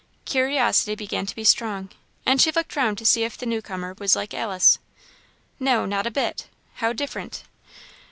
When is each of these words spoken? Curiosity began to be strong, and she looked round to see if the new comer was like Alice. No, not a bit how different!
Curiosity 0.25 0.95
began 0.95 1.27
to 1.27 1.35
be 1.35 1.43
strong, 1.43 1.91
and 2.25 2.41
she 2.41 2.49
looked 2.51 2.75
round 2.75 2.97
to 2.97 3.05
see 3.05 3.23
if 3.23 3.37
the 3.37 3.45
new 3.45 3.61
comer 3.61 3.95
was 3.99 4.15
like 4.15 4.33
Alice. 4.33 4.79
No, 5.59 5.85
not 5.85 6.07
a 6.07 6.09
bit 6.09 6.47
how 6.77 6.91
different! 6.91 7.43